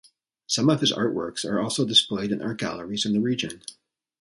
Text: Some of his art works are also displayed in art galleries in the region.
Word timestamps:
Some 0.47 0.67
of 0.71 0.79
his 0.79 0.91
art 0.91 1.13
works 1.13 1.45
are 1.45 1.59
also 1.59 1.85
displayed 1.85 2.31
in 2.31 2.41
art 2.41 2.57
galleries 2.57 3.05
in 3.05 3.13
the 3.13 3.21
region. 3.21 3.61